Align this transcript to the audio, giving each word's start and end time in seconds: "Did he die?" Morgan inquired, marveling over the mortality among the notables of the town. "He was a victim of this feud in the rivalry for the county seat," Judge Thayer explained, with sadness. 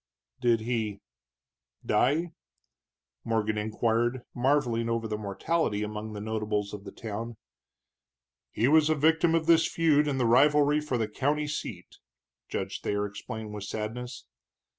"Did 0.39 0.61
he 0.61 0.99
die?" 1.85 2.31
Morgan 3.23 3.55
inquired, 3.59 4.23
marveling 4.33 4.89
over 4.89 5.07
the 5.07 5.15
mortality 5.15 5.83
among 5.83 6.13
the 6.13 6.19
notables 6.19 6.73
of 6.73 6.85
the 6.85 6.91
town. 6.91 7.37
"He 8.49 8.67
was 8.67 8.89
a 8.89 8.95
victim 8.95 9.35
of 9.35 9.45
this 9.45 9.67
feud 9.67 10.07
in 10.07 10.17
the 10.17 10.25
rivalry 10.25 10.79
for 10.81 10.97
the 10.97 11.07
county 11.07 11.45
seat," 11.45 11.99
Judge 12.49 12.81
Thayer 12.81 13.05
explained, 13.05 13.53
with 13.53 13.65
sadness. 13.65 14.25